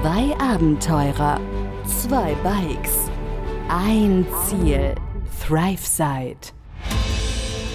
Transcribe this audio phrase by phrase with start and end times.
[0.00, 1.40] Zwei Abenteurer,
[1.84, 3.10] zwei Bikes,
[3.68, 4.94] ein Ziel.
[5.44, 6.52] ThriveSide.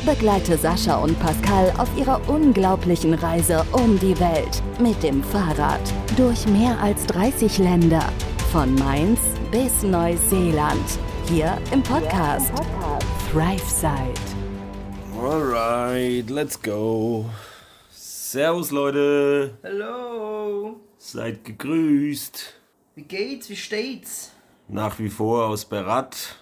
[0.05, 5.81] Begleite Sascha und Pascal auf ihrer unglaublichen Reise um die Welt mit dem Fahrrad
[6.15, 8.04] durch mehr als 30 Länder.
[8.54, 9.20] Von Mainz
[9.52, 10.98] bis Neuseeland.
[11.26, 12.54] Hier im Podcast,
[13.32, 14.14] ThriveSide.
[15.21, 17.26] Alright, let's go.
[17.92, 22.54] Servus Leute, Hallo, seid gegrüßt.
[22.95, 24.31] wie geht's, wie steht's?
[24.70, 26.38] Nach wie vor aus Berat,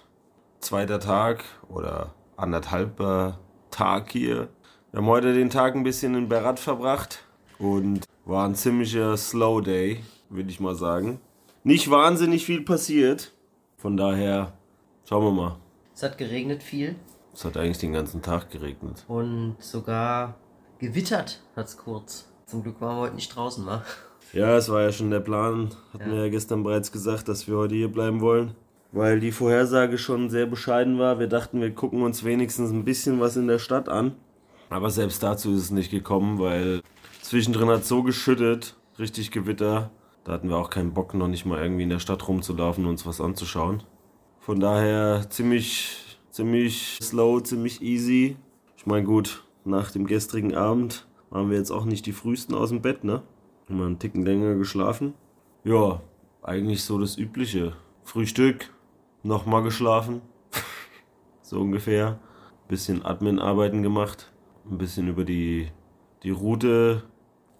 [0.60, 3.40] zweiter Tag oder anderthalber
[3.72, 4.48] Tag hier.
[4.92, 7.24] Wir haben heute den Tag ein bisschen in Berat verbracht
[7.58, 11.20] und war ein ziemlicher Slow Day, würde ich mal sagen.
[11.64, 13.32] Nicht wahnsinnig viel passiert,
[13.78, 14.52] von daher
[15.08, 15.56] schauen wir mal.
[15.92, 16.94] Es hat geregnet viel
[17.34, 19.04] Es hat eigentlich den ganzen Tag geregnet.
[19.08, 20.36] und sogar
[20.78, 22.28] gewittert hat's kurz.
[22.46, 23.82] Zum Glück waren wir heute nicht draußen, wa?
[24.32, 25.70] Ja, es war ja schon der Plan.
[25.92, 28.54] Hatten wir ja gestern bereits gesagt, dass wir heute hier bleiben wollen.
[28.90, 31.18] Weil die Vorhersage schon sehr bescheiden war.
[31.18, 34.14] Wir dachten, wir gucken uns wenigstens ein bisschen was in der Stadt an.
[34.70, 36.80] Aber selbst dazu ist es nicht gekommen, weil
[37.20, 39.90] zwischendrin hat so geschüttet, richtig Gewitter.
[40.24, 42.92] Da hatten wir auch keinen Bock, noch nicht mal irgendwie in der Stadt rumzulaufen und
[42.92, 43.82] uns was anzuschauen.
[44.40, 48.36] Von daher ziemlich, ziemlich slow, ziemlich easy.
[48.78, 52.70] Ich meine, gut, nach dem gestrigen Abend waren wir jetzt auch nicht die frühesten aus
[52.70, 53.22] dem Bett, ne?
[53.78, 55.14] Wir einen Ticken länger geschlafen.
[55.64, 56.00] Ja,
[56.42, 57.74] eigentlich so das Übliche.
[58.04, 58.72] Frühstück,
[59.22, 60.20] nochmal geschlafen.
[61.42, 62.18] so ungefähr.
[62.68, 64.32] Bisschen Admin-Arbeiten gemacht.
[64.70, 65.68] Ein bisschen über die,
[66.22, 67.02] die Route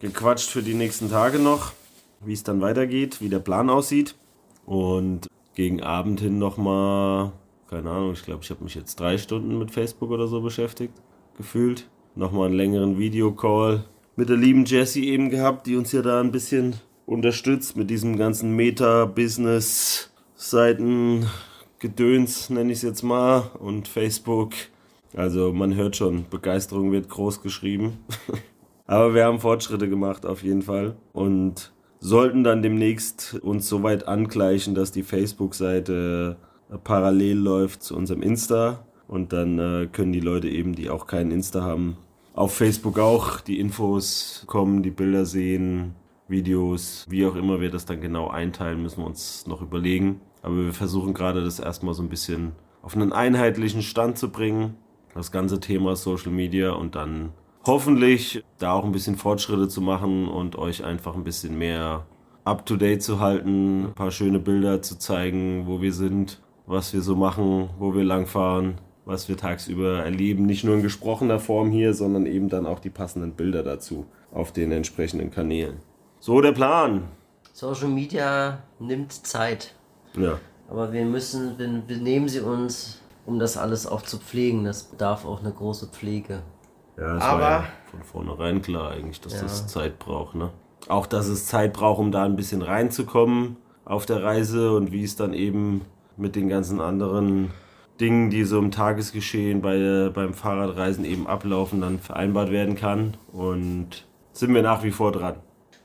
[0.01, 1.73] gequatscht für die nächsten Tage noch.
[2.21, 4.17] Wie es dann weitergeht, wie der Plan aussieht.
[4.65, 7.33] Und gegen Abend hin nochmal,
[7.69, 10.95] keine Ahnung, ich glaube, ich habe mich jetzt drei Stunden mit Facebook oder so beschäftigt,
[11.37, 11.89] gefühlt.
[12.15, 13.85] Nochmal einen längeren Videocall
[14.17, 16.75] mit der lieben Jessie eben gehabt, die uns ja da ein bisschen
[17.07, 21.27] unterstützt mit diesem ganzen Meta-Business-Seiten.
[21.79, 24.53] Gedöns, nenne ich es jetzt mal, und Facebook.
[25.17, 27.99] Also man hört schon, Begeisterung wird groß geschrieben.
[28.87, 34.07] Aber wir haben Fortschritte gemacht auf jeden Fall und sollten dann demnächst uns so weit
[34.07, 36.37] angleichen, dass die Facebook-Seite
[36.71, 41.07] äh, parallel läuft zu unserem Insta und dann äh, können die Leute eben, die auch
[41.07, 41.97] keinen Insta haben,
[42.35, 43.41] auf Facebook auch.
[43.41, 45.95] Die Infos kommen, die Bilder sehen,
[46.29, 50.21] Videos, wie auch immer wir das dann genau einteilen, müssen wir uns noch überlegen.
[50.43, 54.75] Aber wir versuchen gerade das erstmal so ein bisschen auf einen einheitlichen Stand zu bringen,
[55.15, 57.33] das ganze Thema Social Media und dann
[57.65, 62.07] hoffentlich da auch ein bisschen Fortschritte zu machen und euch einfach ein bisschen mehr
[62.45, 67.15] up-to-date zu halten, ein paar schöne Bilder zu zeigen, wo wir sind, was wir so
[67.15, 70.47] machen, wo wir langfahren, was wir tagsüber erleben.
[70.47, 74.53] Nicht nur in gesprochener Form hier, sondern eben dann auch die passenden Bilder dazu auf
[74.53, 75.79] den entsprechenden Kanälen.
[76.21, 77.05] So der Plan.
[77.53, 79.75] Social Media nimmt Zeit,
[80.17, 80.39] Ja.
[80.71, 84.65] aber wir müssen, wir, wir nehmen sie uns, um das alles auch zu pflegen.
[84.65, 86.43] Das bedarf auch eine große Pflege.
[86.97, 89.43] Ja, es Aber- war ja von vornherein klar eigentlich, dass Ja.
[89.43, 90.35] das Zeit braucht.
[90.35, 90.51] Ne?
[90.89, 95.05] Auch, dass es Zeit braucht, um da ein bisschen reinzukommen auf der Reise und wie
[95.05, 95.83] es dann eben
[96.17, 97.51] mit den ganzen anderen
[98.03, 103.17] Dingen, die so im Tagesgeschehen bei, beim Fahrradreisen eben ablaufen, dann vereinbart werden kann.
[103.33, 105.37] Und sind wir nach wie vor dran.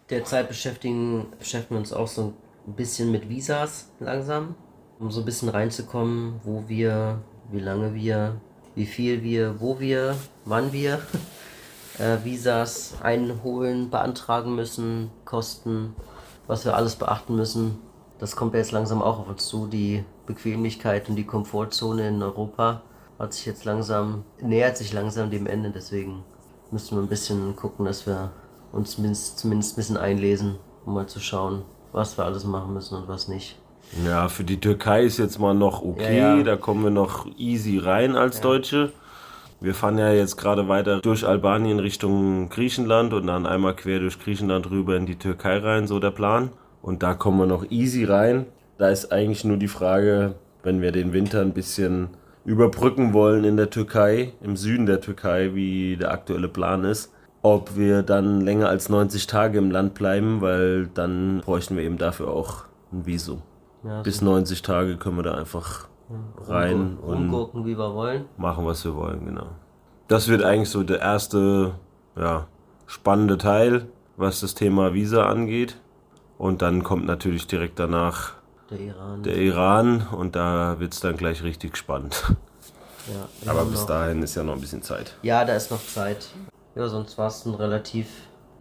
[0.09, 2.33] Derzeit beschäftigen, beschäftigen wir uns auch so
[2.65, 4.55] ein bisschen mit Visas langsam,
[4.99, 8.41] um so ein bisschen reinzukommen, wo wir, wie lange wir,
[8.75, 11.01] wie viel wir, wo wir, wann wir
[11.99, 15.95] äh, Visas einholen, beantragen müssen, Kosten,
[16.47, 17.79] was wir alles beachten müssen.
[18.19, 19.67] Das kommt ja jetzt langsam auch auf uns zu.
[19.67, 22.81] Die Bequemlichkeit und die Komfortzone in Europa
[23.19, 25.71] hat sich jetzt langsam, nähert sich langsam dem Ende.
[25.71, 26.23] Deswegen
[26.71, 28.31] müssen wir ein bisschen gucken, dass wir
[28.71, 32.97] uns zumindest, zumindest ein bisschen einlesen, um mal zu schauen, was wir alles machen müssen
[32.97, 33.59] und was nicht.
[34.05, 36.17] Ja, für die Türkei ist jetzt mal noch okay.
[36.17, 36.43] Ja, ja.
[36.43, 38.91] Da kommen wir noch easy rein als Deutsche.
[39.59, 44.19] Wir fahren ja jetzt gerade weiter durch Albanien Richtung Griechenland und dann einmal quer durch
[44.19, 46.51] Griechenland rüber in die Türkei rein, so der Plan.
[46.81, 48.45] Und da kommen wir noch easy rein.
[48.77, 52.09] Da ist eigentlich nur die Frage, wenn wir den Winter ein bisschen
[52.45, 57.75] überbrücken wollen in der Türkei, im Süden der Türkei, wie der aktuelle Plan ist, ob
[57.75, 62.29] wir dann länger als 90 Tage im Land bleiben, weil dann bräuchten wir eben dafür
[62.29, 63.41] auch ein Visum.
[63.83, 65.87] Ja, Bis 90 Tage können wir da einfach
[66.47, 68.25] rein und rumgucken, wie wir wollen.
[68.37, 69.47] machen, was wir wollen, genau.
[70.07, 71.73] Das wird eigentlich so der erste,
[72.17, 72.47] ja,
[72.85, 75.77] spannende Teil, was das Thema Visa angeht.
[76.37, 78.33] Und dann kommt natürlich direkt danach
[78.69, 79.23] Der Iran.
[79.23, 82.35] der Iran und da wird es dann gleich richtig spannend.
[83.43, 85.15] ja, Aber bis dahin ist ja noch ein bisschen Zeit.
[85.23, 86.27] Ja, da ist noch Zeit.
[86.75, 88.07] Ja, sonst war es ein relativ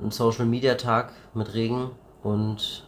[0.03, 1.91] ein Social Media Tag mit Regen
[2.23, 2.85] und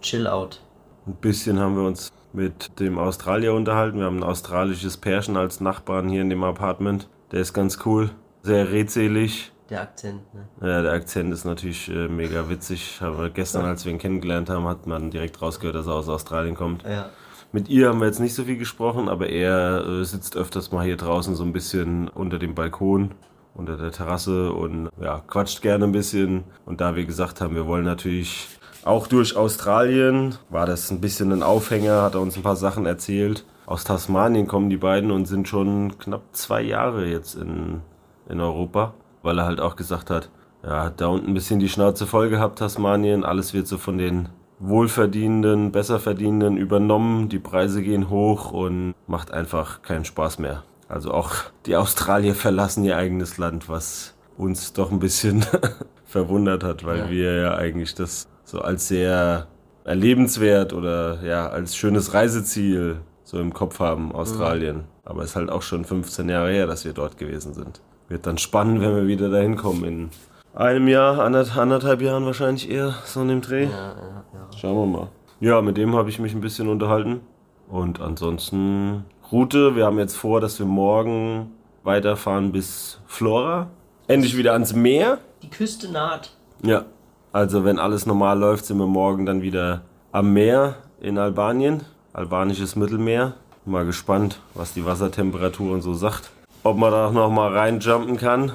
[0.00, 0.60] Chill out.
[1.06, 3.98] Ein bisschen haben wir uns mit dem Australier unterhalten.
[3.98, 7.08] Wir haben ein australisches Pärchen als Nachbarn hier in dem Apartment.
[7.30, 8.10] Der ist ganz cool,
[8.42, 9.52] sehr redselig.
[9.74, 10.46] Der Akzent, ne?
[10.60, 13.00] Ja, der Akzent ist natürlich äh, mega witzig.
[13.00, 16.54] Aber gestern, als wir ihn kennengelernt haben, hat man direkt rausgehört, dass er aus Australien
[16.54, 16.84] kommt.
[16.84, 17.10] Ja.
[17.50, 20.84] Mit ihr haben wir jetzt nicht so viel gesprochen, aber er äh, sitzt öfters mal
[20.84, 23.16] hier draußen so ein bisschen unter dem Balkon,
[23.52, 26.44] unter der Terrasse und ja, quatscht gerne ein bisschen.
[26.66, 28.46] Und da wir gesagt haben, wir wollen natürlich
[28.84, 32.86] auch durch Australien, war das ein bisschen ein Aufhänger, hat er uns ein paar Sachen
[32.86, 33.44] erzählt.
[33.66, 37.80] Aus Tasmanien kommen die beiden und sind schon knapp zwei Jahre jetzt in,
[38.28, 38.94] in Europa,
[39.24, 40.30] weil er halt auch gesagt hat,
[40.62, 43.24] ja, hat da unten ein bisschen die Schnauze voll gehabt, Tasmanien.
[43.24, 44.28] Alles wird so von den
[44.60, 47.28] Wohlverdienenden, Besserverdienenden übernommen.
[47.28, 50.62] Die Preise gehen hoch und macht einfach keinen Spaß mehr.
[50.88, 51.32] Also auch
[51.66, 55.44] die Australier verlassen ihr eigenes Land, was uns doch ein bisschen
[56.04, 57.10] verwundert hat, weil Ja.
[57.10, 59.46] wir ja eigentlich das so als sehr
[59.84, 64.84] erlebenswert oder ja als schönes Reiseziel so im Kopf haben, Australien.
[65.04, 67.80] Aber es ist halt auch schon 15 Jahre her, dass wir dort gewesen sind.
[68.08, 70.10] Wird dann spannend, wenn wir wieder dahin kommen in
[70.54, 73.64] einem Jahr, anderth- anderthalb Jahren wahrscheinlich eher, so in dem Dreh.
[73.64, 74.58] Ja, ja, ja.
[74.58, 75.08] Schauen wir mal.
[75.40, 77.20] Ja, mit dem habe ich mich ein bisschen unterhalten.
[77.68, 79.74] Und ansonsten Route.
[79.74, 81.50] Wir haben jetzt vor, dass wir morgen
[81.82, 83.68] weiterfahren bis Flora.
[84.06, 85.18] Endlich wieder ans Meer.
[85.42, 86.30] Die Küste naht.
[86.62, 86.84] Ja.
[87.32, 89.80] Also wenn alles normal läuft, sind wir morgen dann wieder
[90.12, 91.82] am Meer in Albanien.
[92.12, 93.34] Albanisches Mittelmeer.
[93.64, 96.30] Mal gespannt, was die Wassertemperatur und so sagt.
[96.64, 98.52] Ob man da noch mal reinjumpen kann.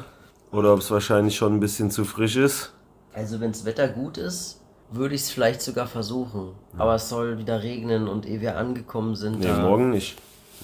[0.51, 2.73] Oder ob es wahrscheinlich schon ein bisschen zu frisch ist.
[3.13, 4.61] Also wenn das Wetter gut ist,
[4.91, 6.53] würde ich es vielleicht sogar versuchen.
[6.77, 10.17] Aber es soll wieder regnen und ehe wir angekommen sind, Nee, da- morgen nicht.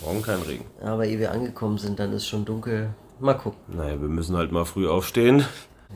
[0.04, 0.66] Morgen kein Regen.
[0.84, 2.90] aber ehe wir angekommen sind, dann ist schon dunkel.
[3.20, 3.60] Mal gucken.
[3.68, 5.46] Naja, wir müssen halt mal früh aufstehen.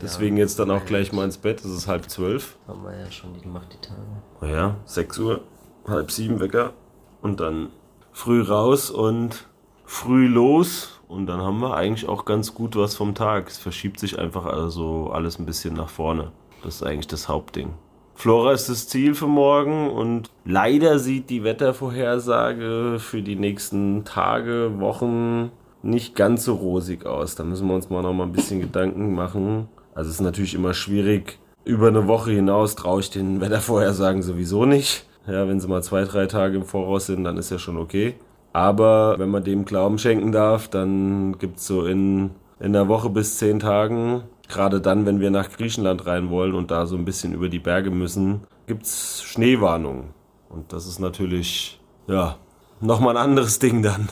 [0.01, 1.59] Deswegen jetzt dann auch gleich mal ins Bett.
[1.59, 2.55] Es ist halb zwölf.
[2.67, 3.99] Haben wir ja schon gemacht, die Tage.
[4.39, 5.41] Naja, sechs Uhr,
[5.87, 6.73] halb sieben Wecker.
[7.21, 7.69] Und dann
[8.13, 9.47] früh raus und
[9.83, 10.98] früh los.
[11.09, 13.49] Und dann haben wir eigentlich auch ganz gut was vom Tag.
[13.49, 16.31] Es verschiebt sich einfach also alles ein bisschen nach vorne.
[16.63, 17.73] Das ist eigentlich das Hauptding.
[18.13, 24.79] Flora ist das Ziel für morgen und leider sieht die Wettervorhersage für die nächsten Tage,
[24.79, 25.51] Wochen
[25.81, 27.33] nicht ganz so rosig aus.
[27.33, 29.67] Da müssen wir uns mal noch mal ein bisschen Gedanken machen.
[29.95, 31.39] Also es ist natürlich immer schwierig.
[31.65, 35.07] Über eine Woche hinaus traue ich den Wettervorhersagen sowieso nicht.
[35.25, 38.13] Ja, wenn sie mal zwei, drei Tage im Voraus sind, dann ist ja schon okay.
[38.59, 43.37] Aber wenn man dem Glauben schenken darf, dann gibt's so in, in einer Woche bis
[43.37, 47.31] zehn Tagen, gerade dann, wenn wir nach Griechenland rein wollen und da so ein bisschen
[47.31, 50.09] über die Berge müssen, gibt's Schneewarnungen.
[50.49, 52.35] Und das ist natürlich, ja,
[52.81, 54.09] nochmal ein anderes Ding dann.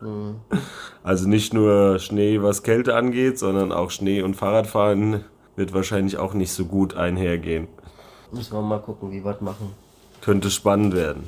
[1.02, 5.22] Also nicht nur Schnee, was Kälte angeht, sondern auch Schnee und Fahrradfahren
[5.54, 7.68] wird wahrscheinlich auch nicht so gut einhergehen.
[8.32, 9.74] Müssen wir mal gucken, wie wir das machen.
[10.22, 11.24] Könnte spannend werden.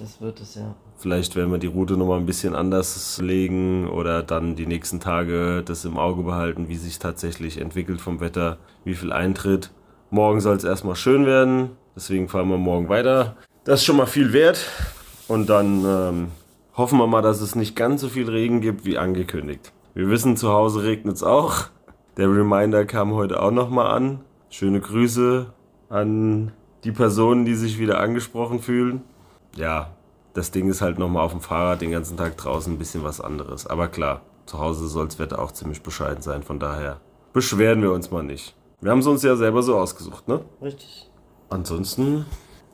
[0.00, 0.74] Das wird es ja.
[0.96, 5.62] Vielleicht werden wir die Route nochmal ein bisschen anders legen oder dann die nächsten Tage
[5.62, 9.70] das im Auge behalten, wie sich tatsächlich entwickelt vom Wetter, wie viel eintritt.
[10.08, 13.36] Morgen soll es erstmal schön werden, deswegen fahren wir morgen weiter.
[13.64, 14.66] Das ist schon mal viel wert.
[15.28, 16.28] Und dann ähm,
[16.76, 19.72] hoffen wir mal, dass es nicht ganz so viel Regen gibt wie angekündigt.
[19.92, 21.66] Wir wissen, zu Hause regnet es auch.
[22.16, 24.20] Der Reminder kam heute auch nochmal an.
[24.48, 25.52] Schöne Grüße
[25.90, 26.52] an
[26.84, 29.02] die Personen, die sich wieder angesprochen fühlen.
[29.56, 29.90] Ja,
[30.34, 33.20] das Ding ist halt nochmal auf dem Fahrrad den ganzen Tag draußen ein bisschen was
[33.20, 33.66] anderes.
[33.66, 36.42] Aber klar, zu Hause soll das Wetter auch ziemlich bescheiden sein.
[36.42, 37.00] Von daher
[37.32, 38.54] beschweren wir uns mal nicht.
[38.80, 40.40] Wir haben es uns ja selber so ausgesucht, ne?
[40.62, 41.08] Richtig.
[41.50, 42.26] Ansonsten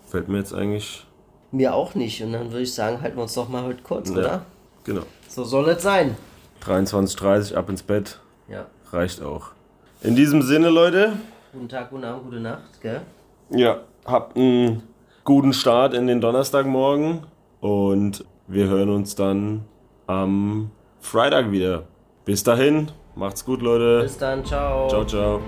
[0.07, 1.07] fällt mir jetzt eigentlich.
[1.51, 2.23] Mir auch nicht.
[2.23, 4.15] Und dann würde ich sagen, halten wir uns doch mal heute kurz, Ja.
[4.17, 4.43] oder?
[4.85, 5.03] Genau.
[5.29, 6.17] So soll es sein.
[6.65, 8.21] 23.30 ab ins Bett.
[8.49, 8.67] Ja.
[8.93, 9.49] Reicht auch.
[10.03, 11.15] In diesem Sinne, Leute.
[11.53, 13.01] Guten Tag, guten Abend, gute Nacht, gell?
[13.51, 14.83] Ja, habt einen
[15.27, 17.27] guten Start in den Donnerstagmorgen.
[17.61, 19.67] Und wir hören uns dann
[20.07, 21.83] am Freitag wieder.
[22.25, 24.03] Bis dahin, macht's gut, Leute.
[24.03, 24.89] Bis dann, ciao.
[24.89, 25.41] Ciao, ciao.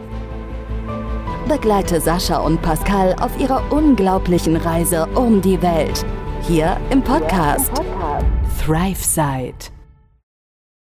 [1.49, 6.05] Begleite Sascha und Pascal auf ihrer unglaublichen Reise um die Welt.
[6.43, 7.73] Hier im Podcast
[8.61, 9.78] ThriveSide.